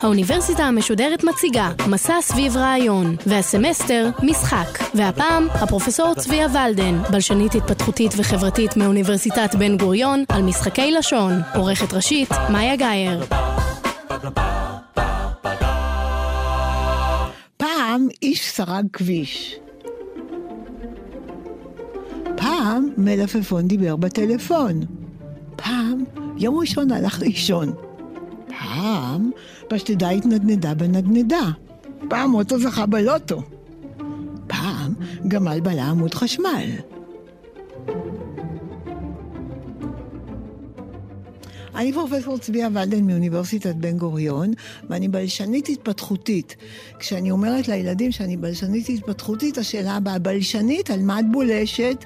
[0.00, 4.78] האוניברסיטה המשודרת מציגה מסע סביב רעיון, והסמסטר משחק.
[4.94, 11.32] והפעם הפרופסור צביה ולדן, בלשנית התפתחותית וחברתית מאוניברסיטת בן גוריון, על משחקי לשון.
[11.54, 13.24] עורכת ראשית, מאיה גאייר.
[17.56, 19.58] פעם איש סרג כביש.
[22.36, 24.80] פעם מלפפון דיבר בטלפון.
[25.56, 26.04] פעם
[26.38, 27.72] יום ראשון הלך לישון.
[28.48, 29.30] פעם
[29.68, 31.50] פשטדה התנדנדה בנדנדה.
[32.08, 33.42] פעם אוטו זכה בלוטו.
[34.46, 34.94] פעם
[35.28, 36.70] גמל בלע עמוד חשמל.
[41.74, 44.52] אני פרופסור צביה ולדן מאוניברסיטת בן גוריון,
[44.90, 46.56] ואני בלשנית התפתחותית.
[46.98, 52.04] כשאני אומרת לילדים שאני בלשנית התפתחותית, השאלה הבאה, בלשנית, על מה את בולשת?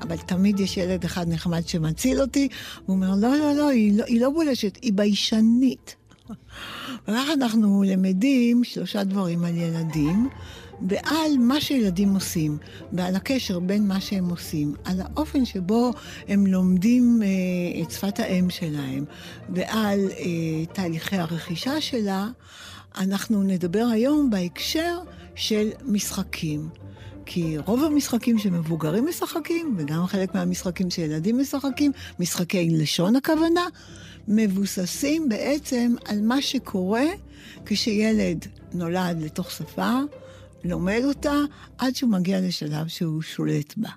[0.00, 2.48] אבל תמיד יש ילד אחד נחמד שמציל אותי,
[2.86, 5.97] הוא אומר, לא, לא, לא, היא לא, היא לא בולשת, היא ביישנית.
[7.02, 10.28] וכך אנחנו למדים שלושה דברים על ילדים,
[10.88, 12.58] ועל מה שילדים עושים,
[12.92, 15.90] ועל הקשר בין מה שהם עושים, על האופן שבו
[16.28, 19.04] הם לומדים אה, את שפת האם שלהם,
[19.48, 22.28] ועל אה, תהליכי הרכישה שלה,
[22.98, 24.98] אנחנו נדבר היום בהקשר
[25.34, 26.68] של משחקים.
[27.30, 33.66] כי רוב המשחקים שמבוגרים משחקים, וגם חלק מהמשחקים שילדים משחקים, משחקי לשון הכוונה,
[34.28, 37.04] מבוססים בעצם על מה שקורה
[37.66, 39.92] כשילד נולד לתוך שפה,
[40.64, 41.34] לומד אותה,
[41.78, 43.90] עד שהוא מגיע לשלב שהוא שולט בה.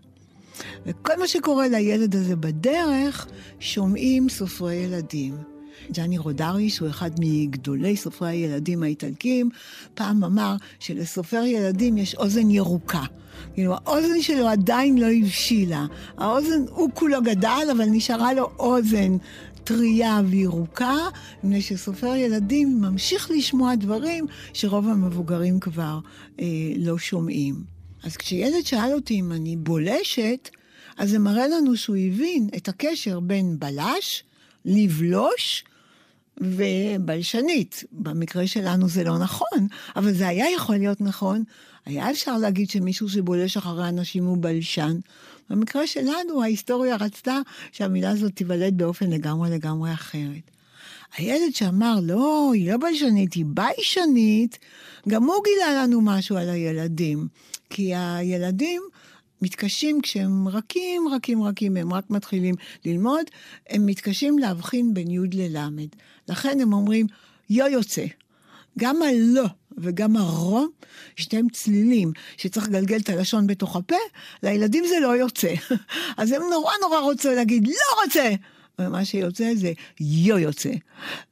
[0.85, 3.27] וכל מה שקורה לילד הזה בדרך,
[3.59, 5.50] שומעים סופרי ילדים.
[5.91, 9.49] ג'אני רודרי, שהוא אחד מגדולי סופרי הילדים האיטלקים,
[9.93, 13.03] פעם אמר שלסופר ילדים יש אוזן ירוקה.
[13.53, 15.85] כאילו, האוזן שלו עדיין לא הבשילה.
[16.17, 19.17] האוזן, הוא כולו גדל, אבל נשארה לו אוזן
[19.63, 20.95] טריה וירוקה,
[21.37, 25.99] מפני שסופר ילדים ממשיך לשמוע דברים שרוב המבוגרים כבר
[26.39, 26.45] אה,
[26.77, 27.55] לא שומעים.
[28.03, 30.49] אז כשילד שאל אותי אם אני בולשת,
[30.97, 34.23] אז זה מראה לנו שהוא הבין את הקשר בין בלש,
[34.65, 35.63] לבלוש,
[36.41, 37.83] ובלשנית.
[37.91, 41.43] במקרה שלנו זה לא נכון, אבל זה היה יכול להיות נכון.
[41.85, 44.97] היה אפשר להגיד שמישהו שבולש אחרי אנשים הוא בלשן.
[45.49, 47.39] במקרה שלנו ההיסטוריה רצתה
[47.71, 50.51] שהמילה הזאת תיוולד באופן לגמרי לגמרי אחרת.
[51.17, 54.59] הילד שאמר, לא, היא לא בלשנית, היא ביישנית,
[55.09, 57.27] גם הוא גילה לנו משהו על הילדים.
[57.69, 58.81] כי הילדים
[59.41, 63.25] מתקשים כשהם רכים, רכים, רכים, הם רק מתחילים ללמוד,
[63.69, 65.87] הם מתקשים להבחין בין י' לל'.
[66.29, 67.07] לכן הם אומרים,
[67.49, 68.05] יו יוצא.
[68.79, 69.45] גם הלא
[69.77, 70.65] וגם הרו,
[71.15, 73.95] שתיהם צלילים שצריך לגלגל את הלשון בתוך הפה,
[74.43, 75.53] לילדים זה לא יוצא.
[76.17, 78.29] אז הם נורא נורא רוצים להגיד, לא רוצה!
[78.79, 80.71] ומה שיוצא זה יו יוצא.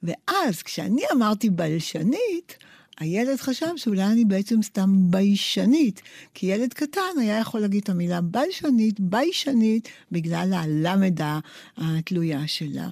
[0.04, 2.58] ואז כשאני אמרתי בלשנית,
[3.00, 6.02] הילד חשב שאולי אני בעצם סתם ביישנית,
[6.34, 11.40] כי ילד קטן היה יכול להגיד את המילה בלשנית, ביישנית, בגלל הלמדה
[11.78, 12.90] התלויה שלה.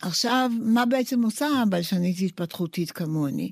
[0.00, 3.50] עכשיו, מה בעצם עושה הבלשנית התפתחותית כמוני?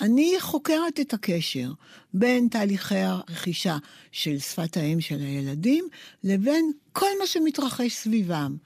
[0.00, 1.72] אני חוקרת את הקשר
[2.14, 3.76] בין תהליכי הרכישה
[4.12, 5.88] של שפת האם של הילדים
[6.24, 8.56] לבין כל מה שמתרחש סביבם.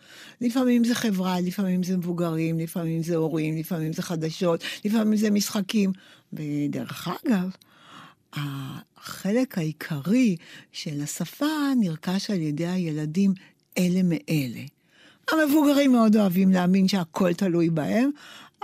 [0.41, 5.93] לפעמים זה חברה, לפעמים זה מבוגרים, לפעמים זה הורים, לפעמים זה חדשות, לפעמים זה משחקים.
[6.33, 7.51] ודרך אגב,
[8.33, 10.37] החלק העיקרי
[10.73, 11.47] של השפה
[11.81, 13.35] נרכש על ידי הילדים
[13.79, 14.76] אלה מאלה.
[15.31, 18.11] המבוגרים מאוד אוהבים להאמין שהכל תלוי בהם,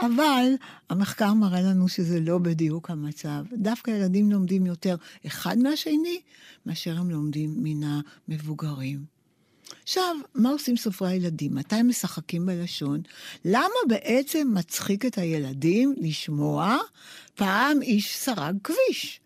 [0.01, 0.47] אבל
[0.91, 3.45] המחקר מראה לנו שזה לא בדיוק המצב.
[3.53, 4.97] דווקא ילדים לומדים יותר
[5.27, 6.21] אחד מהשני,
[6.67, 9.05] מאשר הם לומדים מן המבוגרים.
[9.83, 11.55] עכשיו, מה עושים סופרי הילדים?
[11.55, 13.01] מתי הם משחקים בלשון?
[13.45, 16.77] למה בעצם מצחיק את הילדים לשמוע
[17.35, 19.21] פעם איש סרג כביש?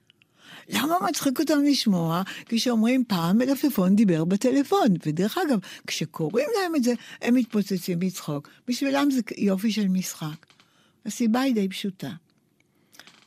[0.68, 4.88] למה מצחיק אותם לשמוע כשאומרים פעם מלפפון דיבר בטלפון?
[5.06, 8.48] ודרך אגב, כשקוראים להם את זה, הם מתפוצצים מצחוק.
[8.68, 10.46] בשבילם זה יופי של משחק.
[11.06, 12.10] הסיבה היא די פשוטה.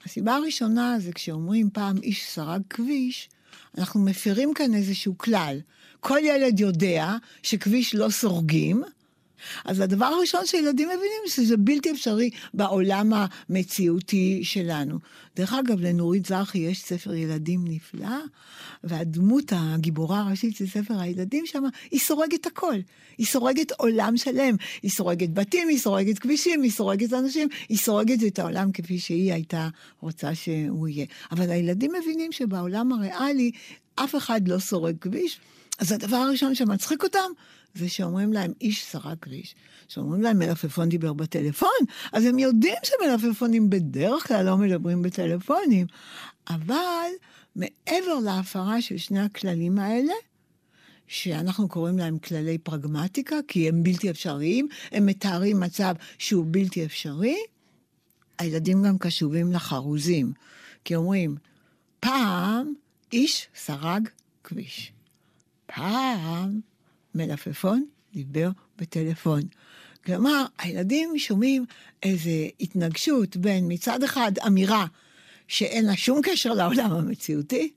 [0.06, 3.30] הסיבה הראשונה זה כשאומרים פעם איש סרג כביש,
[3.78, 5.60] אנחנו מפרים כאן איזשהו כלל.
[6.00, 8.84] כל ילד יודע שכביש לא סורגים,
[9.66, 15.00] אז הדבר הראשון שילדים מבינים שזה בלתי אפשרי בעולם המציאותי שלנו.
[15.36, 18.18] דרך אגב, לנורית זרחי יש ספר ילדים נפלא,
[18.84, 22.76] והדמות הגיבורה הראשית של ספר הילדים שם, היא סורגת הכל.
[23.18, 24.56] היא סורגת עולם שלם.
[24.82, 29.34] היא סורגת בתים, היא סורגת כבישים, היא סורגת אנשים, היא סורגת את העולם כפי שהיא
[29.34, 29.70] הייתה
[30.02, 31.06] רוצה שהוא יהיה.
[31.32, 33.52] אבל הילדים מבינים שבעולם הריאלי
[33.96, 35.40] אף אחד לא סורג כביש.
[35.80, 37.32] אז הדבר הראשון שמצחיק אותם,
[37.76, 39.56] זה שאומרים להם איש סרק כביש.
[39.88, 41.70] שאומרים להם מלפפון דיבר בטלפון,
[42.14, 45.88] אז הם יודעים שמלפפונים בדרך כלל לא מדברים בטלפונים.
[46.50, 47.10] אבל
[47.56, 50.14] מעבר להפרה של שני הכללים האלה,
[51.08, 57.38] שאנחנו קוראים להם כללי פרגמטיקה, כי הם בלתי אפשריים, הם מתארים מצב שהוא בלתי אפשרי,
[58.40, 60.34] הילדים גם קשובים לחרוזים.
[60.86, 61.36] כי אומרים,
[62.00, 62.74] פעם
[63.14, 64.10] איש סרג
[64.44, 64.92] כביש.
[65.66, 66.60] פעם
[67.16, 69.42] מלפפון דיבר בטלפון.
[70.06, 71.66] כלומר, הילדים שומעים
[72.04, 72.30] איזו
[72.60, 74.86] התנגשות בין מצד אחד אמירה
[75.48, 77.72] שאין לה שום קשר לעולם המציאותי,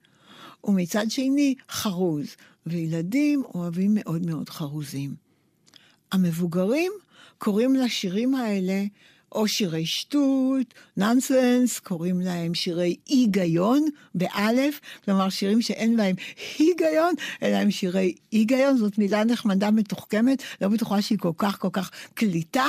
[0.64, 2.36] ומצד שני חרוז.
[2.66, 5.14] וילדים אוהבים מאוד מאוד חרוזים.
[6.12, 6.92] המבוגרים
[7.38, 8.84] קוראים לשירים האלה
[9.34, 16.16] או שירי שטות, נונסנס, קוראים להם שירי היגיון, באלף, כלומר שירים שאין בהם
[16.58, 21.68] היגיון, אלא הם שירי היגיון, זאת מילה נחמדה מתוחכמת, לא בטוחה שהיא כל כך כל
[21.72, 22.66] כך קליטה,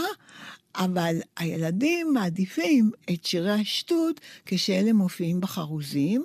[0.76, 6.24] אבל הילדים מעדיפים את שירי השטות כשאלה מופיעים בחרוזים,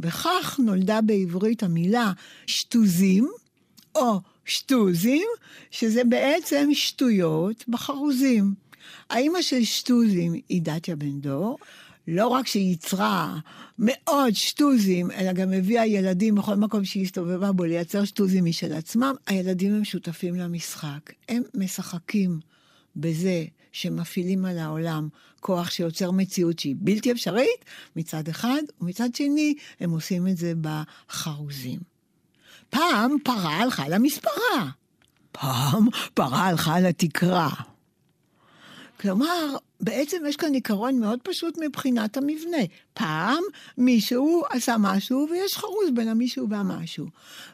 [0.00, 2.12] וכך נולדה בעברית המילה
[2.46, 3.28] שטוזים,
[3.94, 5.26] או שטוזים,
[5.70, 8.54] שזה בעצם שטויות בחרוזים.
[9.10, 11.58] האימא של שטוזים היא דתיה בן דור,
[12.08, 13.38] לא רק שהיא ייצרה
[13.78, 19.14] מאוד שטוזים, אלא גם הביאה ילדים בכל מקום שהיא הסתובבה בו לייצר שטוזים משל עצמם,
[19.26, 21.12] הילדים הם שותפים למשחק.
[21.28, 22.40] הם משחקים
[22.96, 25.08] בזה שמפעילים על העולם
[25.40, 27.64] כוח שיוצר מציאות שהיא בלתי אפשרית
[27.96, 31.80] מצד אחד, ומצד שני הם עושים את זה בחרוזים.
[32.70, 34.70] פעם פרה הלכה למספרה,
[35.32, 37.73] פעם פרה הלכה לתקרה.
[39.04, 42.64] כלומר, בעצם יש כאן עיקרון מאוד פשוט מבחינת המבנה.
[42.94, 43.42] פעם
[43.78, 47.06] מישהו עשה משהו ויש חרוז בין המישהו והמשהו.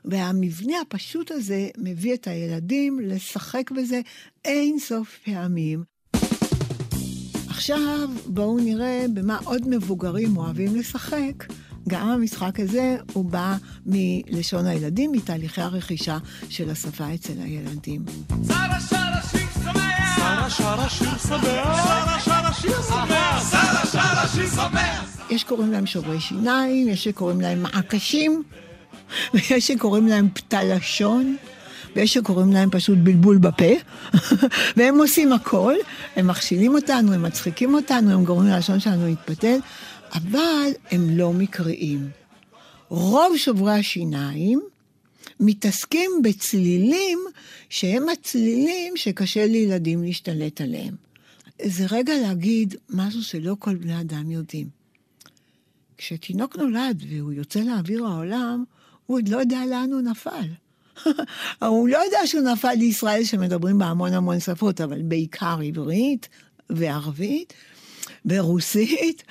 [0.05, 4.01] והמבנה הפשוט הזה מביא את הילדים לשחק בזה
[4.45, 5.85] אין סוף פעמים.
[7.49, 11.45] עכשיו בואו נראה במה עוד מבוגרים אוהבים לשחק.
[11.89, 13.57] גם המשחק הזה הוא בא
[13.87, 16.19] מלשון הילדים, מתהליכי הרכישה
[16.49, 18.05] של השפה אצל הילדים.
[18.49, 19.00] שרה
[20.51, 22.25] שרה שיר שמח!
[22.25, 25.17] שרה שרה שיר שמח!
[25.31, 28.43] יש שקוראים להם שוברי שיניים, יש שקוראים להם מעקשים,
[29.35, 31.37] ויש שקוראים להם פתה לשון.
[31.97, 33.73] ויש שקוראים להם פשוט בלבול בפה,
[34.77, 35.75] והם עושים הכל,
[36.17, 39.59] הם מכשילים אותנו, הם מצחיקים אותנו, הם גורמים ללשון שלנו להתפתל,
[40.15, 42.11] אבל הם לא מקריים.
[42.89, 44.61] רוב שוברי השיניים
[45.41, 47.19] מתעסקים בצלילים
[47.69, 50.95] שהם הצלילים שקשה לילדים להשתלט עליהם.
[51.63, 54.69] זה רגע להגיד משהו שלא כל בני אדם יודעים.
[55.97, 58.65] כשתינוק נולד והוא יוצא לאוויר העולם,
[59.07, 60.49] הוא עוד לא יודע לאן הוא נפל.
[61.69, 66.29] הוא לא יודע שהוא נפל לישראל שמדברים בה המון המון שפות, אבל בעיקר עברית
[66.71, 67.53] וערבית.
[68.25, 69.23] ברוסית,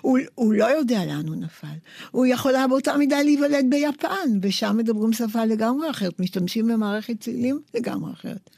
[0.00, 1.66] הוא, הוא לא יודע לאן הוא נפל.
[2.10, 7.60] הוא יכול היה באותה מידה להיוולד ביפן, ושם מדברים שפה לגמרי אחרת, משתמשים במערכת צלילים
[7.74, 8.50] לגמרי אחרת.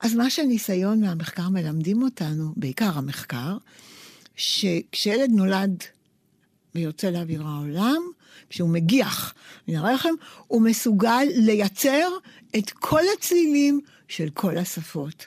[0.00, 3.56] אז מה שהניסיון מהמחקר מלמדים אותנו, בעיקר המחקר,
[4.36, 5.82] שכשילד נולד
[6.74, 8.02] ויוצא לאוויר העולם,
[8.50, 9.34] כשהוא מגיח
[9.68, 10.14] מן הרחם,
[10.46, 12.08] הוא מסוגל לייצר
[12.58, 15.26] את כל הצלילים של כל השפות.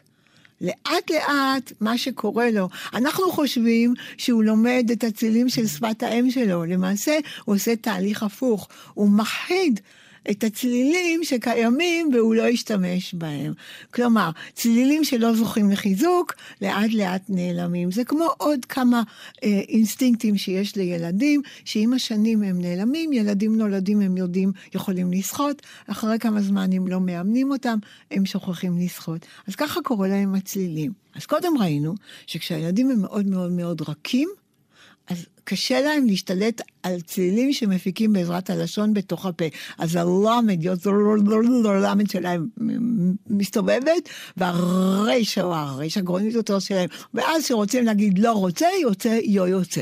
[0.63, 6.65] לאט לאט מה שקורה לו, אנחנו חושבים שהוא לומד את הצלילים של שפת האם שלו,
[6.65, 9.79] למעשה הוא עושה תהליך הפוך, הוא מחיד
[10.31, 13.53] את הצלילים שקיימים והוא לא ישתמש בהם.
[13.93, 17.91] כלומר, צלילים שלא זוכים לחיזוק, לאט לאט נעלמים.
[17.91, 19.03] זה כמו עוד כמה
[19.43, 26.19] אה, אינסטינקטים שיש לילדים, שעם השנים הם נעלמים, ילדים נולדים הם יודעים, יכולים לשחות, אחרי
[26.19, 27.77] כמה זמן אם לא מאמנים אותם,
[28.11, 29.25] הם שוכחים לשחות.
[29.47, 30.91] אז ככה קורה להם הצלילים.
[31.15, 31.95] אז קודם ראינו
[32.27, 34.29] שכשהילדים הם מאוד מאוד מאוד רכים,
[35.43, 39.45] קשה להם להשתלט על צלילים שמפיקים בעזרת הלשון בתוך הפה.
[39.77, 40.65] אז הלמד,
[41.65, 42.47] הלמד שלהם
[43.27, 49.81] מסתובבת, והרישה או הרישה גרונית יותר שלהם, ואז כשרוצים להגיד לא רוצה, יוצא יו יוצא.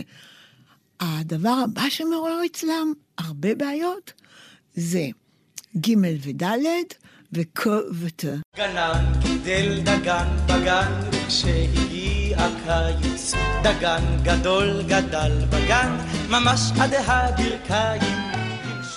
[0.99, 4.13] הדבר הבא שמעורר אצלם הרבה בעיות
[4.75, 5.07] זה
[5.77, 6.45] ג' וד',
[7.33, 8.25] וכ ות.
[8.57, 10.91] גנן גידל דגן בגן,
[12.31, 13.33] וכשהגיע קיץ,
[13.63, 15.97] דגן גדול גדל בגן,
[16.29, 18.01] ממש עד הברכיים.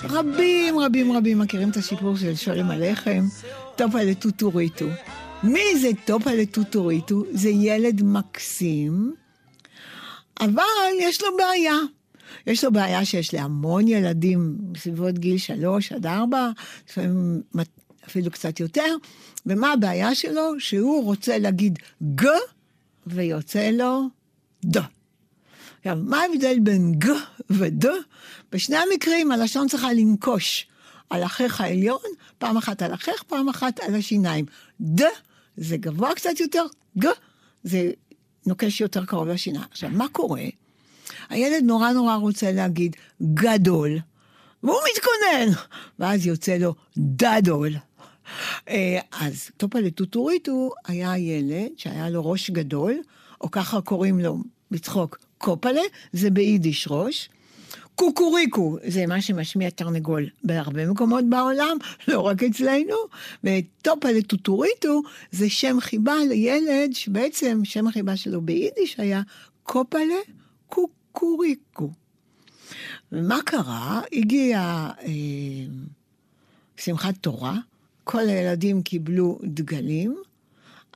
[0.03, 3.27] רבים רבים רבים מכירים את הסיפור של שולם הלחם,
[3.75, 4.85] טופה לטוטוריטו.
[5.43, 7.23] מי זה טופה לטוטוריטו?
[7.31, 9.13] זה ילד מקסים,
[10.39, 10.63] אבל
[10.99, 11.75] יש לו בעיה.
[12.47, 16.49] יש לו בעיה שיש להמון ילדים בסביבות גיל שלוש עד ארבע,
[16.89, 17.41] לפעמים
[18.07, 18.95] אפילו קצת יותר,
[19.45, 20.59] ומה הבעיה שלו?
[20.59, 21.79] שהוא רוצה להגיד
[22.15, 22.25] ג,
[23.07, 24.01] ויוצא לו
[24.65, 24.77] ד.
[25.77, 27.05] עכשיו, מה ההבדל בין ג
[27.49, 27.85] וד?
[28.51, 30.67] בשני המקרים הלשון צריכה לנקוש
[31.09, 32.01] על החך העליון,
[32.37, 34.45] פעם אחת על החך, פעם אחת על השיניים.
[34.81, 35.01] ד
[35.57, 36.65] זה גבוה קצת יותר,
[36.99, 37.07] ג
[37.63, 37.91] זה
[38.45, 39.65] נוקש יותר קרוב לשיניים.
[39.71, 40.43] עכשיו, מה קורה?
[41.29, 42.95] הילד נורא נורא רוצה להגיד
[43.33, 43.99] גדול,
[44.63, 45.61] והוא מתכונן,
[45.99, 47.71] ואז יוצא לו דדול.
[48.69, 52.93] אה, אז טופה לטוטוריטו היה ילד שהיה לו ראש גדול,
[53.41, 54.37] או ככה קוראים לו
[54.71, 55.81] בצחוק קופלה,
[56.13, 57.29] זה ביידיש ראש.
[57.95, 61.77] קוקוריקו זה מה שמשמיע תרנגול בהרבה מקומות בעולם,
[62.07, 62.95] לא רק אצלנו.
[63.43, 65.01] וטופה לטוטוריטו
[65.31, 69.21] זה שם חיבה לילד שבעצם שם החיבה שלו ביידיש היה
[69.63, 70.19] קופלה
[70.67, 71.89] קוקוריקו.
[73.11, 74.01] ומה קרה?
[74.13, 75.11] הגיעה אה,
[76.77, 77.57] שמחת תורה,
[78.05, 80.15] כל הילדים קיבלו דגלים,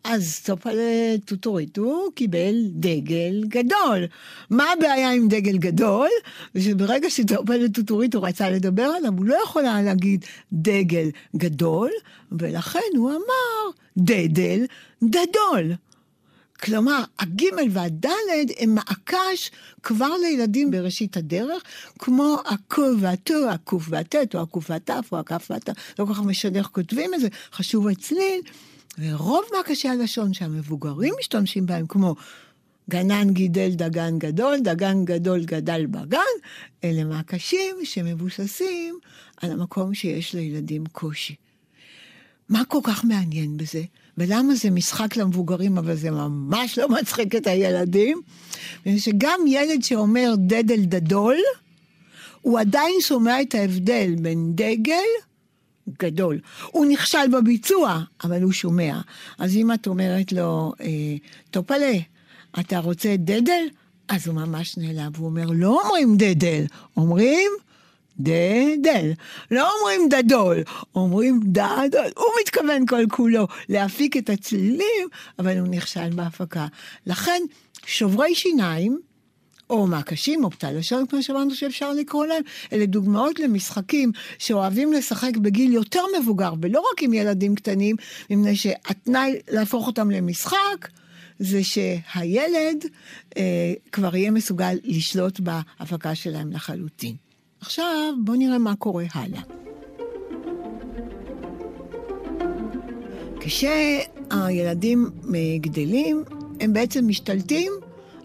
[0.03, 4.07] אז טופלה טוטוריטו קיבל דגל גדול.
[4.49, 6.09] מה הבעיה עם דגל גדול?
[6.57, 11.89] שברגע שטופלה טוטוריטו רצה לדבר עליו, הוא לא יכול היה להגיד דגל גדול,
[12.31, 14.65] ולכן הוא אמר דדל
[15.03, 15.73] דדול.
[16.63, 19.51] כלומר, הגימל והדלת הם מוקש
[19.83, 21.63] כבר לילדים בראשית הדרך,
[21.99, 26.59] כמו הקו והטו, הקוף והטט, או הקוף והתף, או הכף והתף, לא כל כך משנה
[26.59, 28.41] איך כותבים את זה, חשוב הצליל.
[28.97, 32.15] ורוב מעקשי הלשון שהמבוגרים משתמשים בהם, כמו
[32.89, 36.19] גנן גידל דגן גדול, דגן גדול גדל בגן,
[36.83, 38.99] אלה מעקשים שמבוססים
[39.37, 41.35] על המקום שיש לילדים קושי.
[42.49, 43.83] מה כל כך מעניין בזה?
[44.19, 48.21] ולמה זה משחק למבוגרים, אבל זה ממש לא מצחיק את הילדים?
[48.97, 51.37] שגם ילד שאומר דדל דדול,
[52.41, 55.07] הוא עדיין שומע את ההבדל בין דגל
[55.99, 56.39] גדול.
[56.71, 58.99] הוא נכשל בביצוע, אבל הוא שומע.
[59.39, 60.87] אז אם את אומרת לו, אה,
[61.51, 61.93] טופלה,
[62.59, 63.63] אתה רוצה דדל?
[64.07, 66.65] אז הוא ממש נעלב, הוא אומר, לא אומרים דדל,
[66.97, 67.51] אומרים
[68.19, 69.11] דדל.
[69.51, 70.57] לא אומרים דדול,
[70.95, 72.07] אומרים דדול.
[72.17, 75.07] הוא מתכוון כל כולו להפיק את הצלילים,
[75.39, 76.67] אבל הוא נכשל בהפקה.
[77.05, 77.41] לכן,
[77.85, 78.99] שוברי שיניים,
[79.69, 85.37] או מעקשים, או פתל לשון, כמו שאמרנו שאפשר לקרוא להם, אלה דוגמאות למשחקים שאוהבים לשחק
[85.37, 87.95] בגיל יותר מבוגר, ולא רק עם ילדים קטנים,
[88.29, 90.87] מפני שהתנאי להפוך אותם למשחק,
[91.39, 92.85] זה שהילד
[93.37, 97.28] אה, כבר יהיה מסוגל לשלוט בהפקה שלהם לחלוטין.
[97.61, 99.41] עכשיו בואו נראה מה קורה הלאה.
[103.39, 105.09] כשהילדים
[105.61, 106.23] גדלים,
[106.59, 107.71] הם בעצם משתלטים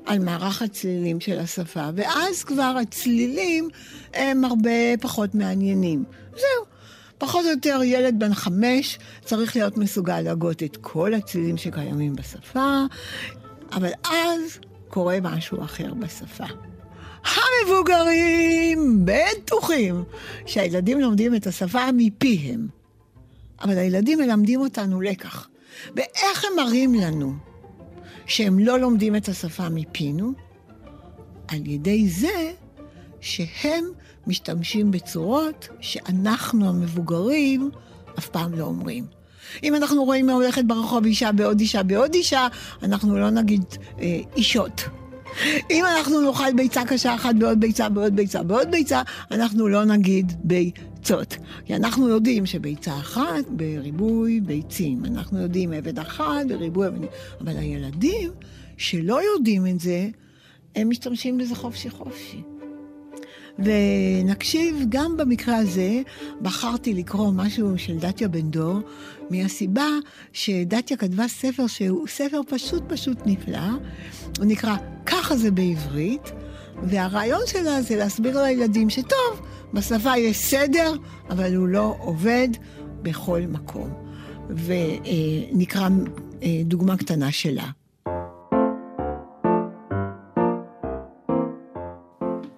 [0.06, 3.68] על מערך הצלילים של השפה, ואז כבר הצלילים
[4.14, 6.04] הם הרבה פחות מעניינים.
[6.30, 6.74] זהו.
[7.18, 12.84] פחות או יותר ילד בן חמש צריך להיות מסוגל להגות את כל הצלילים שקיימים בשפה,
[13.72, 16.44] אבל אז קורה משהו אחר בשפה.
[17.24, 20.04] המבוגרים בטוחים
[20.46, 22.68] שהילדים לומדים את השפה מפיהם,
[23.60, 25.48] אבל הילדים מלמדים אותנו לקח.
[25.96, 27.32] ואיך הם מראים לנו
[28.26, 30.32] שהם לא לומדים את השפה מפינו?
[31.48, 32.52] על ידי זה
[33.20, 33.84] שהם
[34.26, 37.70] משתמשים בצורות שאנחנו המבוגרים
[38.18, 39.06] אף פעם לא אומרים.
[39.62, 42.48] אם אנחנו רואים הולכת ברחוב אישה בעוד אישה בעוד אישה,
[42.82, 43.64] אנחנו לא נגיד
[44.00, 44.84] אה, אישות.
[45.70, 50.32] אם אנחנו נאכל ביצה קשה אחת בעוד ביצה בעוד ביצה בעוד ביצה, אנחנו לא נגיד
[50.44, 51.36] ביצות.
[51.64, 55.04] כי אנחנו יודעים שביצה אחת בריבוי ביצים.
[55.04, 56.88] אנחנו יודעים עבד אחד בריבוי.
[57.40, 58.30] אבל הילדים
[58.76, 60.08] שלא יודעים את זה,
[60.76, 62.42] הם משתמשים בזה חופשי חופשי.
[63.58, 66.00] ונקשיב, גם במקרה הזה
[66.42, 68.80] בחרתי לקרוא משהו של דתיה בן דור,
[69.30, 69.88] מהסיבה
[70.32, 73.68] שדתיה כתבה ספר שהוא ספר פשוט פשוט נפלא,
[74.38, 76.32] הוא נקרא "ככה זה בעברית",
[76.82, 79.40] והרעיון שלה זה להסביר לילדים שטוב,
[79.74, 80.92] בשפה יש סדר,
[81.30, 82.48] אבל הוא לא עובד
[83.02, 83.90] בכל מקום.
[84.50, 85.88] ונקרא
[86.42, 87.66] אה, דוגמה קטנה שלה.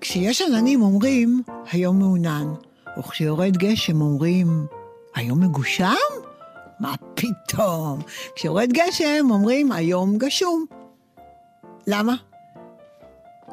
[0.08, 2.54] כשיש עננים אומרים, היום מעונן,
[2.98, 4.66] וכשיורד גשם אומרים,
[5.14, 5.94] היום מגושם?
[6.80, 8.00] מה פתאום?
[8.34, 10.64] כשיורד גשם אומרים היום גשום.
[11.86, 12.14] למה?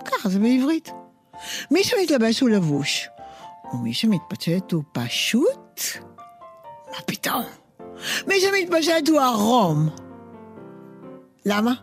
[0.06, 0.92] ככה זה בעברית.
[1.72, 3.10] מי שמתלבש הוא לבוש,
[3.74, 5.82] ומי שמתפשט הוא פשוט?
[6.92, 7.44] מה פתאום?
[8.28, 9.90] מי שמתפשט הוא ערום.
[11.46, 11.74] למה?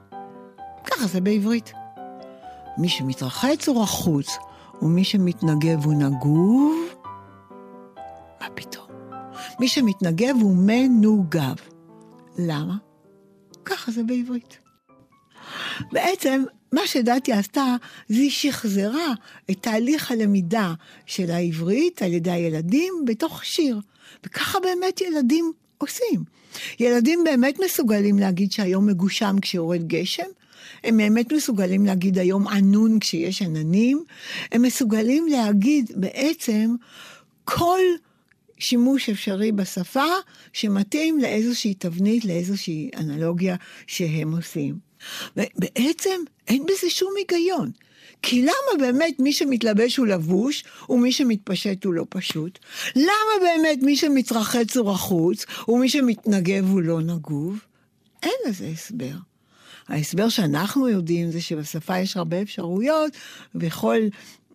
[0.84, 1.72] ככה זה בעברית.
[2.78, 4.38] מי שמתרחץ הוא רחוץ,
[4.82, 6.94] ומי שמתנגב הוא נגוב.
[8.40, 8.86] מה פתאום?
[9.60, 11.56] מי שמתנגב הוא מנוגב.
[12.38, 12.76] למה?
[13.64, 14.58] ככה זה בעברית.
[15.92, 17.76] בעצם, מה שדתי עשתה,
[18.08, 19.12] זה היא שחזרה
[19.50, 20.74] את תהליך הלמידה
[21.06, 23.80] של העברית על ידי הילדים בתוך שיר.
[24.26, 26.24] וככה באמת ילדים עושים.
[26.80, 30.26] ילדים באמת מסוגלים להגיד שהיום מגושם כשיורד גשם,
[30.84, 34.04] הם באמת מסוגלים להגיד היום ענון כשיש עננים,
[34.52, 36.74] הם מסוגלים להגיד בעצם
[37.44, 37.80] כל
[38.58, 40.06] שימוש אפשרי בשפה
[40.52, 44.78] שמתאים לאיזושהי תבנית, לאיזושהי אנלוגיה שהם עושים.
[45.36, 47.70] בעצם אין בזה שום היגיון.
[48.22, 52.58] כי למה באמת מי שמתלבש הוא לבוש, ומי שמתפשט הוא לא פשוט?
[52.96, 57.58] למה באמת מי שמתרחץ הוא רחוץ, ומי שמתנגב הוא לא נגוב?
[58.22, 59.29] אין לזה הסבר.
[59.90, 63.12] ההסבר שאנחנו יודעים זה שבשפה יש הרבה אפשרויות,
[63.54, 63.98] וכל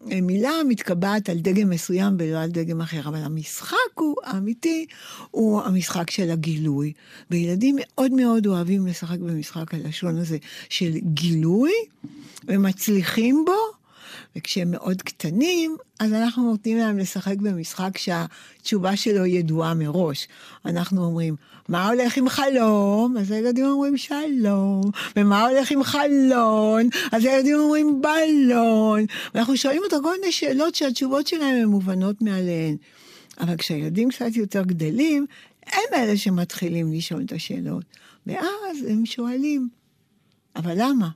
[0.05, 4.85] מילה מתקבעת על דגם מסוים ולא על דגם אחר, אבל המשחק הוא, האמיתי,
[5.31, 6.93] הוא המשחק של הגילוי.
[7.31, 10.37] וילדים מאוד מאוד אוהבים לשחק במשחק הלשון הזה
[10.69, 11.71] של גילוי,
[12.47, 13.84] ומצליחים בו,
[14.37, 20.27] וכשהם מאוד קטנים, אז אנחנו נותנים להם לשחק במשחק שהתשובה שלו ידועה מראש.
[20.65, 21.35] אנחנו אומרים,
[21.69, 23.17] מה הולך עם חלום?
[23.17, 24.91] אז הילדים אומרים שלום.
[25.15, 26.89] ומה הולך עם חלון?
[27.11, 29.05] אז הילדים אומרים בלון.
[29.35, 32.75] ואנחנו שואלים אותם כל מיני שאלות שהתשובות שלהם הן מובנות מעליהן.
[33.39, 35.25] אבל כשהילדים קצת יותר גדלים,
[35.65, 37.83] הם אלה שמתחילים לשאול את השאלות.
[38.27, 39.69] ואז הם שואלים,
[40.55, 41.09] אבל למה?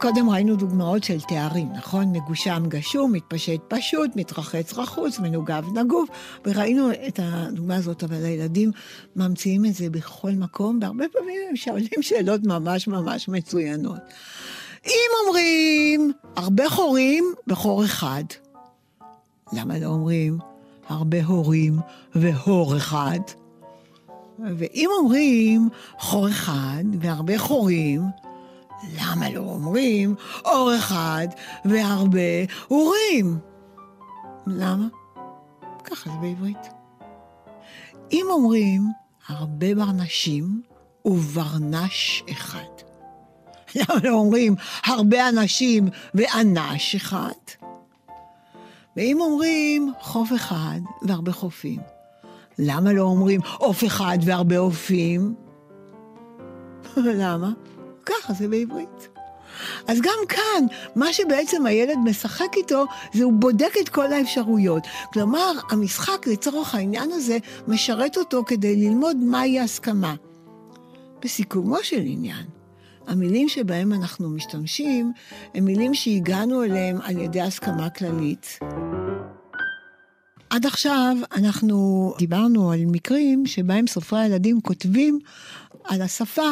[0.00, 2.12] קודם ראינו דוגמאות של תארים, נכון?
[2.12, 6.08] מגושם גשום, מתפשט פשוט, מתרחץ רחוץ, מנוגב נגוב,
[6.46, 8.70] וראינו את הדוגמה הזאת, אבל הילדים
[9.16, 13.98] ממציאים את זה בכל מקום, והרבה פעמים הם שואלים שאלות ממש ממש מצוינות.
[14.86, 18.24] אם אומרים הרבה חורים בחור אחד,
[19.52, 20.38] למה לא אומרים
[20.88, 21.78] הרבה הורים
[22.14, 23.20] והור אחד?
[24.56, 28.02] ואם אומרים חור אחד והרבה חורים,
[28.82, 30.14] למה לא אומרים
[30.44, 31.28] אור אחד
[31.64, 33.38] והרבה אורים?
[34.46, 34.86] למה?
[35.84, 36.68] ככה זה בעברית.
[38.12, 38.82] אם אומרים
[39.28, 40.62] הרבה ברנשים
[41.04, 42.70] וברנש אחד,
[43.74, 47.30] למה לא אומרים הרבה אנשים ואנש אחד?
[48.96, 51.80] ואם אומרים חוף אחד והרבה חופים,
[52.58, 55.34] למה לא אומרים עוף אחד והרבה עופים?
[56.96, 57.50] למה?
[58.06, 59.08] ככה זה בעברית.
[59.86, 64.82] אז גם כאן, מה שבעצם הילד משחק איתו, זה הוא בודק את כל האפשרויות.
[65.12, 70.14] כלומר, המשחק לצורך העניין הזה משרת אותו כדי ללמוד מהי הסכמה.
[71.22, 72.46] בסיכומו של עניין,
[73.06, 75.12] המילים שבהם אנחנו משתמשים,
[75.54, 78.58] הם מילים שהגענו אליהם על ידי הסכמה כללית.
[80.50, 85.18] עד עכשיו אנחנו דיברנו על מקרים שבהם סופרי הילדים כותבים
[85.84, 86.50] על השפה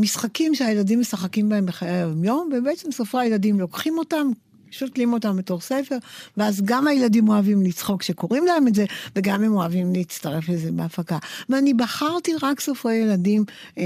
[0.00, 4.30] משחקים שהילדים משחקים בהם בחיי היום-יום, ובעצם סופרי הילדים לוקחים אותם,
[4.70, 5.96] שותלים אותם בתור ספר,
[6.36, 8.84] ואז גם הילדים אוהבים לצחוק כשקוראים להם את זה,
[9.16, 11.18] וגם הם אוהבים להצטרף לזה בהפקה.
[11.48, 13.44] ואני בחרתי רק סופרי ילדים
[13.78, 13.84] אה,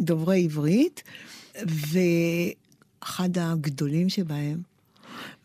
[0.00, 1.02] דוברי עברית,
[1.56, 4.72] ואחד הגדולים שבהם,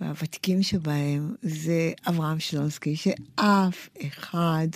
[0.02, 4.67] והוותיקים שבהם זה אברהם שלונסקי, שאף אחד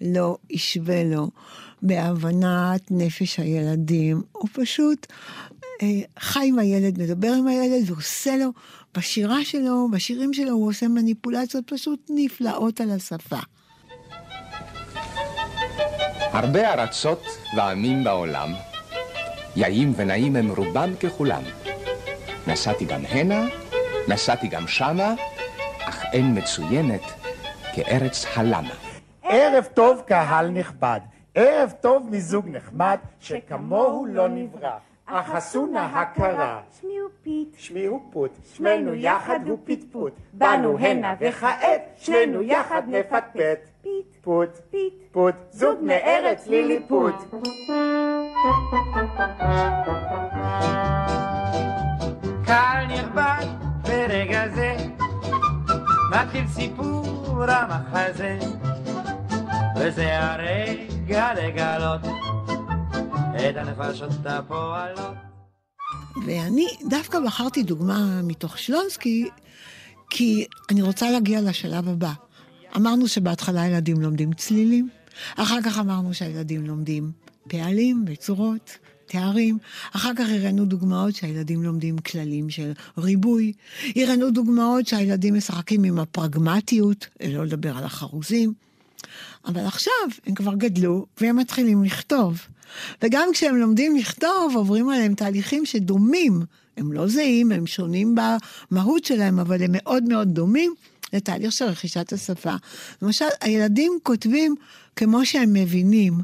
[0.00, 1.30] לא ישווה לו
[1.82, 4.22] בהבנת נפש הילדים.
[4.32, 5.06] הוא פשוט
[5.82, 5.86] אה,
[6.18, 8.50] חי עם הילד, מדבר עם הילד ועושה לו,
[8.96, 13.38] בשירה שלו, בשירים שלו, הוא עושה מניפולציות פשוט נפלאות על השפה.
[16.32, 17.22] הרבה ארצות
[17.56, 18.52] ועמים בעולם,
[19.56, 21.42] יאים ונעים הם רובם ככולם.
[22.46, 23.46] נסעתי גם הנה
[24.08, 25.14] נסעתי גם שמה,
[25.84, 27.02] אך אין מצוינת
[27.74, 28.74] כארץ הלמה.
[29.22, 31.00] ערב טוב, קהל נכבד.
[31.40, 34.76] ערב טוב מזוג נחמד, שכמוהו לא נברא.
[35.06, 36.60] אך עשו נא הכרה.
[36.80, 37.54] שמי הוא פיט.
[37.58, 38.30] שמי הוא פוט.
[38.54, 40.12] שמנו יחד הוא פטפוט.
[40.32, 43.68] באנו הנה וכעת, שנינו יחד נפטפט.
[43.82, 44.16] פיט.
[44.22, 44.58] פוט.
[44.70, 44.94] פיט.
[45.12, 45.34] פוט.
[45.50, 47.14] זוג מארץ ליליפוט.
[52.46, 53.46] קהל נכבד
[53.82, 54.76] ברגע זה
[56.10, 58.38] מתחיל סיפור המחזה,
[59.76, 60.18] וזה
[66.26, 69.28] ואני דווקא בחרתי דוגמה מתוך שלונסקי,
[70.10, 72.12] כי אני רוצה להגיע לשלב הבא.
[72.76, 74.88] אמרנו שבהתחלה ילדים לומדים צלילים,
[75.36, 77.12] אחר כך אמרנו שהילדים לומדים
[77.48, 79.58] פעלים וצורות, תארים,
[79.92, 83.52] אחר כך הראינו דוגמאות שהילדים לומדים כללים של ריבוי,
[83.96, 88.69] הראינו דוגמאות שהילדים משחקים עם הפרגמטיות, לא לדבר על החרוזים.
[89.44, 89.92] אבל עכשיו
[90.26, 92.40] הם כבר גדלו והם מתחילים לכתוב.
[93.02, 96.42] וגם כשהם לומדים לכתוב, עוברים עליהם תהליכים שדומים.
[96.76, 98.14] הם לא זהים, הם שונים
[98.70, 100.74] במהות שלהם, אבל הם מאוד מאוד דומים
[101.12, 102.54] לתהליך של רכישת השפה.
[103.02, 104.54] למשל, הילדים כותבים
[104.96, 106.14] כמו שהם מבינים.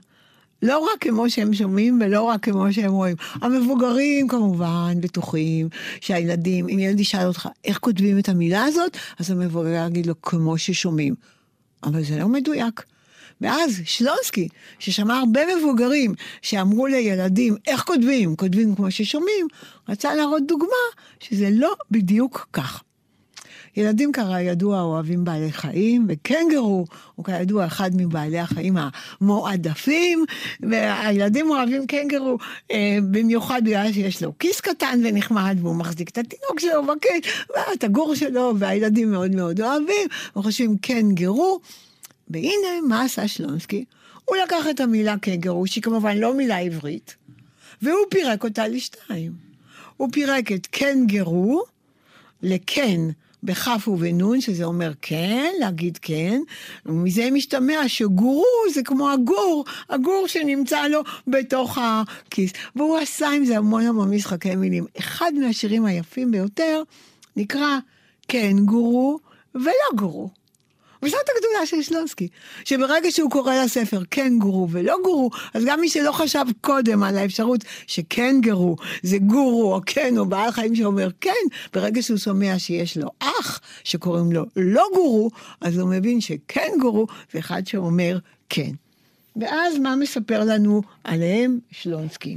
[0.63, 3.17] לא רק כמו שהם שומעים ולא רק כמו שהם רואים.
[3.35, 5.69] המבוגרים כמובן בטוחים
[6.01, 10.59] שהילדים, אם ילד ישאל אותך איך כותבים את המילה הזאת, אז המבוגר יגיד לו כמו
[10.59, 11.15] ששומעים.
[11.83, 12.83] אבל זה לא מדויק.
[13.41, 19.47] ואז שלונסקי, ששמע הרבה מבוגרים שאמרו לילדים איך כותבים, כותבים כמו ששומעים,
[19.89, 20.87] רצה להראות דוגמה
[21.21, 22.83] שזה לא בדיוק כך.
[23.77, 28.77] ילדים כידוע אוהבים בעלי חיים, וקנגרו הוא כידוע אחד מבעלי החיים
[29.21, 30.25] המועדפים,
[30.61, 32.39] והילדים אוהבים קנגרו
[32.71, 37.85] אה, במיוחד בגלל שיש לו כיס קטן ונחמד, והוא מחזיק את התינוק שלו בכיס, ואת
[37.85, 41.61] הגור שלו, והילדים מאוד מאוד אוהבים, וחושבים קנגרו.
[42.31, 43.85] והנה, מה עשה שלונסקי?
[44.25, 47.17] הוא לקח את המילה קנגרו, שהיא כמובן לא מילה עברית,
[47.83, 49.33] והוא פירק אותה לשתיים.
[49.97, 51.63] הוא פירק את קנגרו
[52.43, 53.01] לכן
[53.43, 56.41] בכף ובנון, שזה אומר כן, להגיד כן,
[56.87, 62.53] ומזה משתמע שגורו זה כמו הגור, הגור שנמצא לו בתוך הכיס.
[62.77, 64.87] והוא עשה עם זה המון המון משחקי מילים.
[64.99, 66.83] אחד מהשירים היפים ביותר
[67.37, 67.79] נקרא
[68.29, 69.19] כן גורו
[69.55, 70.31] ולא גורו.
[71.03, 72.29] וזאת הגדולה של שלונסקי,
[72.65, 77.19] שברגע שהוא קורא לספר כן גורו ולא גורו, אז גם מי שלא חשב קודם על
[77.19, 81.31] האפשרות שכן גרו זה גורו או כן או בעל חיים שאומר כן,
[81.73, 85.31] ברגע שהוא שומע שיש לו אח שקוראים לו לא גורו,
[85.61, 88.71] אז הוא מבין שכן גורו זה אחד שאומר כן.
[89.37, 92.37] ואז מה מספר לנו עליהם שלונסקי?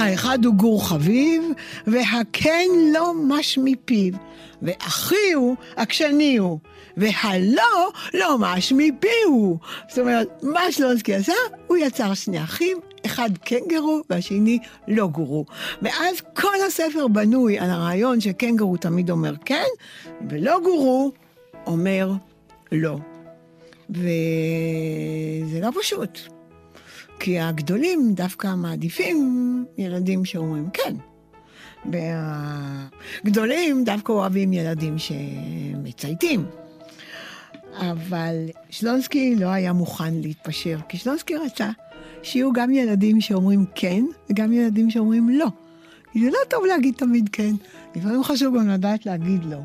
[0.00, 1.42] האחד הוא גור חביב,
[1.86, 4.14] והכן לא מש מפיו,
[4.62, 6.58] ואחי הוא עקשני הוא,
[6.96, 9.58] והלא לא מש מפיהו.
[9.88, 11.32] זאת אומרת, מה שלונסקי עשה?
[11.66, 14.58] הוא יצר שני אחים, אחד כן גרו והשני
[14.88, 15.44] לא גורו.
[15.82, 19.66] ואז כל הספר בנוי על הרעיון שכן גרו תמיד אומר כן,
[20.30, 21.12] ולא גורו
[21.66, 22.12] אומר
[22.72, 22.98] לא.
[23.90, 26.39] וזה לא פשוט.
[27.20, 30.94] כי הגדולים דווקא מעדיפים ילדים שאומרים כן.
[33.24, 36.44] והגדולים דווקא אוהבים ילדים שמצייתים.
[37.76, 38.34] אבל
[38.70, 41.70] שלונסקי לא היה מוכן להתפשר, כי שלונסקי רצה
[42.22, 45.46] שיהיו גם ילדים שאומרים כן, וגם ילדים שאומרים לא.
[46.12, 47.54] כי זה לא טוב להגיד תמיד כן,
[47.96, 49.58] לפעמים חשוב גם לדעת להגיד לא.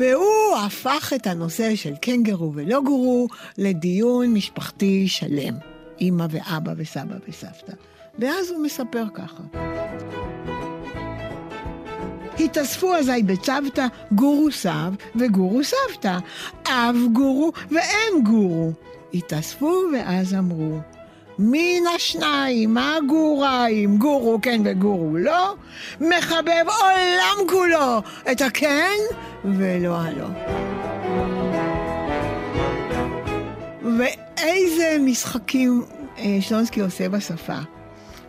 [0.00, 3.28] והוא הפך את הנושא של כן גרו ולא גרו
[3.58, 5.75] לדיון משפחתי שלם.
[6.00, 7.72] אימא ואבא וסבא וסבתא.
[8.18, 9.42] ואז הוא מספר ככה.
[12.40, 16.18] התאספו אזי בצוותא גורו סב וגורו סבתא,
[16.68, 18.72] אב גורו ואם גורו.
[19.14, 20.78] התאספו ואז אמרו,
[21.38, 25.54] מן השניים, מה גוריים, גורו כן וגורו לא,
[26.00, 27.98] מחבב עולם כולו
[28.32, 28.98] את הכן
[29.44, 30.65] ולא הלא.
[33.98, 35.84] ואיזה משחקים
[36.18, 37.58] אה, שלונסקי עושה בשפה.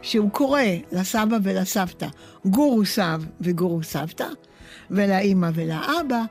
[0.02, 2.08] שהוא קורא לסבא ולסבתא
[2.46, 4.28] גורו סב וגורו סבתא,
[4.92, 6.24] ולאימא ולאבא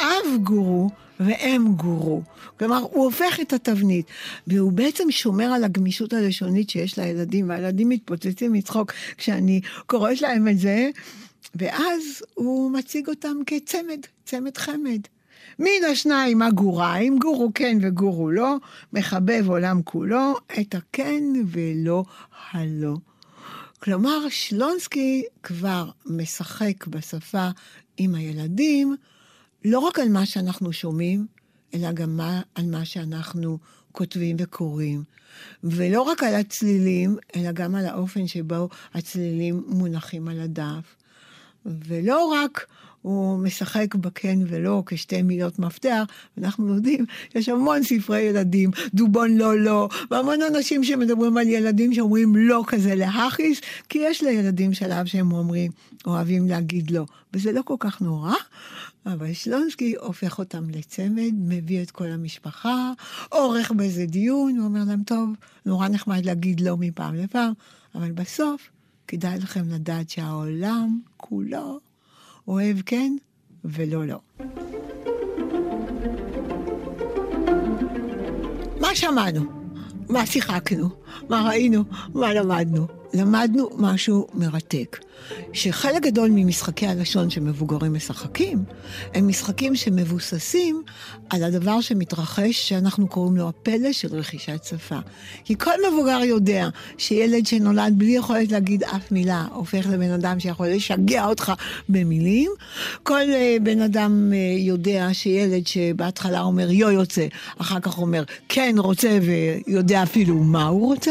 [0.00, 2.22] אב גורו ואם גורו.
[2.58, 4.06] כלומר, הוא הופך את התבנית,
[4.46, 10.58] והוא בעצם שומר על הגמישות הלשונית שיש לילדים, והילדים מתפוצצים מצחוק כשאני קוראת להם את
[10.58, 10.90] זה,
[11.54, 15.00] ואז הוא מציג אותם כצמד, צמד חמד.
[15.58, 18.56] מן השניים הגוריים, גורו כן וגורו לא,
[18.92, 22.04] מחבב עולם כולו, את הכן ולא
[22.50, 22.94] הלא.
[23.82, 27.48] כלומר, שלונסקי כבר משחק בשפה
[27.96, 28.96] עם הילדים,
[29.64, 31.26] לא רק על מה שאנחנו שומעים,
[31.74, 33.58] אלא גם מה, על מה שאנחנו
[33.92, 35.04] כותבים וקוראים.
[35.64, 40.96] ולא רק על הצלילים, אלא גם על האופן שבו הצלילים מונחים על הדף.
[41.66, 42.66] ולא רק
[43.04, 46.04] הוא משחק בכן ולא כשתי מילות מפתח,
[46.36, 52.36] ואנחנו יודעים, יש המון ספרי ילדים, דובון לא לא, והמון אנשים שמדברים על ילדים שאומרים
[52.36, 55.72] לא כזה להכיס, כי יש לילדים שלב שהם אומרים,
[56.06, 58.34] אוהבים להגיד לא, וזה לא כל כך נורא.
[59.06, 62.92] אבל שלונסקי הופך אותם לצמד, מביא את כל המשפחה,
[63.28, 65.30] עורך באיזה דיון, הוא אומר להם, טוב,
[65.66, 67.52] נורא נחמד להגיד לא מפעם לפעם,
[67.94, 68.68] אבל בסוף
[69.08, 71.80] כדאי לכם לדעת שהעולם כולו
[72.48, 73.16] אוהב כן
[73.64, 74.18] ולא לא.
[78.80, 79.44] מה שמענו?
[80.08, 80.88] מה שיחקנו?
[81.28, 81.84] מה ראינו?
[82.14, 82.86] מה למדנו?
[83.14, 84.98] למדנו משהו מרתק.
[85.52, 88.64] שחלק גדול ממשחקי הלשון שמבוגרים משחקים,
[89.14, 90.82] הם משחקים שמבוססים
[91.30, 94.98] על הדבר שמתרחש, שאנחנו קוראים לו הפלא של רכישת שפה.
[95.44, 100.66] כי כל מבוגר יודע שילד שנולד בלי יכולת להגיד אף מילה, הופך לבן אדם שיכול
[100.66, 101.52] לשגע אותך
[101.88, 102.50] במילים.
[103.02, 107.26] כל uh, בן אדם uh, יודע שילד שבהתחלה אומר יו יוצא,
[107.58, 111.03] אחר כך אומר כן רוצה ויודע אפילו מה הוא רוצה.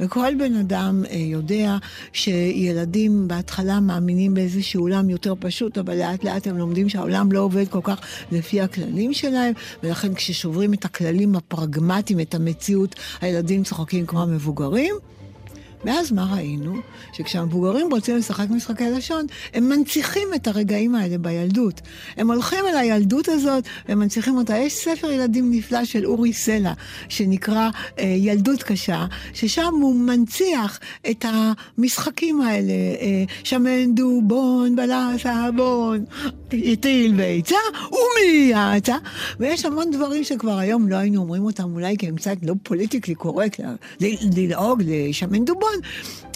[0.00, 1.76] וכל בן אדם uh, יודע
[2.12, 7.68] שילדים בהתחלה מאמינים באיזשהו עולם יותר פשוט, אבל לאט לאט הם לומדים שהעולם לא עובד
[7.68, 8.00] כל כך
[8.32, 9.52] לפי הכללים שלהם,
[9.82, 14.94] ולכן כששוברים את הכללים הפרגמטיים, את המציאות, הילדים צוחקים כמו המבוגרים.
[15.84, 16.74] ואז מה ראינו?
[17.12, 21.80] שכשהמבוגרים רוצים לשחק משחקי לשון, הם מנציחים את הרגעים האלה בילדות.
[22.16, 24.56] הם הולכים אל הילדות הזאת ומנציחים אותה.
[24.56, 26.72] יש ספר ילדים נפלא של אורי סלע,
[27.08, 36.04] שנקרא אה, ילדות קשה, ששם הוא מנציח את המשחקים האלה, אה, שמן דובון, בלס הבון,
[36.72, 37.56] הטיל ביצה,
[37.90, 38.96] ומי יצא.
[39.40, 43.14] ויש המון דברים שכבר היום לא היינו אומרים אותם, אולי כי הם קצת לא פוליטיקלי
[43.14, 43.60] קורקט,
[44.36, 45.76] ללעוג לשמן דובון.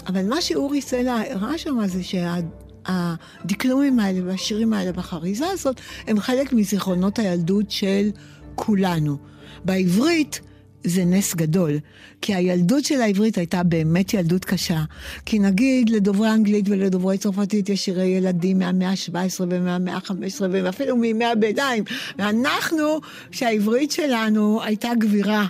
[0.07, 6.53] אבל מה שאורי סלע הראה שם זה שהדקלומים האלה והשירים האלה בחריזה הזאת הם חלק
[6.53, 8.09] מזיכרונות הילדות של
[8.55, 9.17] כולנו.
[9.65, 10.41] בעברית
[10.85, 11.71] זה נס גדול,
[12.21, 14.83] כי הילדות של העברית הייתה באמת ילדות קשה.
[15.25, 21.25] כי נגיד לדוברי אנגלית ולדוברי צרפתית יש שירי ילדים מהמאה ה-17 ומהמאה ה-15 ואפילו מימי
[21.25, 21.83] הביניים.
[22.17, 22.99] ואנחנו,
[23.31, 25.45] שהעברית שלנו הייתה גבירה.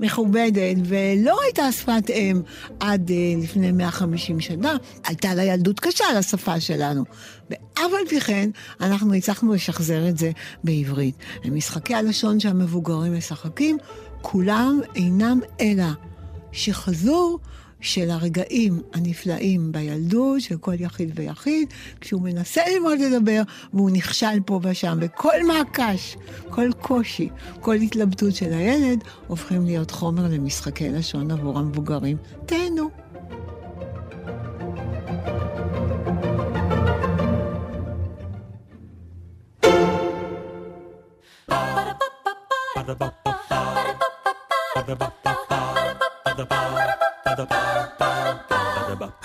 [0.00, 2.40] מכובדת, ולא הייתה שפת אם
[2.80, 7.04] עד uh, לפני 150 שנה, הייתה לה ילדות קשה לשפה שלנו.
[7.50, 10.30] ואף על פי כן, אנחנו הצלחנו לשחזר את זה
[10.64, 11.14] בעברית.
[11.44, 13.78] ומשחקי הלשון שהמבוגרים משחקים,
[14.26, 15.84] כולם אינם אלא
[16.52, 17.38] שחזור
[17.80, 21.68] של הרגעים הנפלאים בילדות של כל יחיד ויחיד,
[22.00, 23.42] כשהוא מנסה ללמוד לדבר
[23.74, 26.16] והוא נכשל פה ושם, וכל מעקש,
[26.50, 27.28] כל קושי,
[27.60, 32.16] כל התלבטות של הילד, הופכים להיות חומר למשחקי לשון עבור המבוגרים.
[32.46, 32.90] תהנו.
[42.74, 43.23] Ba-da-ba-ba-ba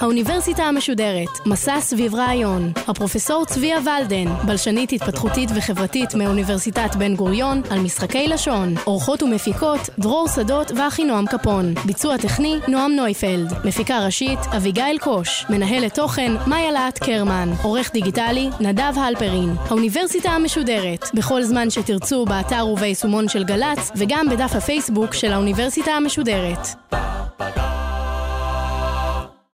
[0.10, 2.72] האוניברסיטה המשודרת, מסע סביב רעיון.
[2.88, 8.74] הפרופסור צביה ולדן, בלשנית התפתחותית וחברתית מאוניברסיטת בן גוריון, על משחקי לשון.
[8.88, 11.74] אורחות ומפיקות, דרור שדות ואחינועם קפון.
[11.86, 13.54] ביצוע טכני, נועם נויפלד.
[13.66, 15.46] מפיקה ראשית, אביגיל קוש.
[15.50, 17.50] מנהלת תוכן, מאיה להט קרמן.
[17.64, 19.56] עורך דיגיטלי, נדב הלפרין.
[19.68, 26.68] האוניברסיטה המשודרת, בכל זמן שתרצו באתר וביישומון של גל"צ, וגם בדף הפייסבוק של האוניברסיטה המשודרת.